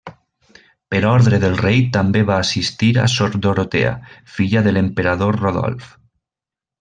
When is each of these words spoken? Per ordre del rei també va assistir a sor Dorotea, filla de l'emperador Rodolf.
Per 0.93 1.01
ordre 1.09 1.39
del 1.43 1.57
rei 1.59 1.83
també 1.97 2.23
va 2.31 2.37
assistir 2.45 2.89
a 3.03 3.05
sor 3.15 3.35
Dorotea, 3.47 3.91
filla 4.39 4.65
de 4.69 4.73
l'emperador 4.79 5.39
Rodolf. 5.47 5.93